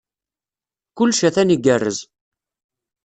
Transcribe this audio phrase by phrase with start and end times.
[0.97, 1.97] Kullec atan igerrez.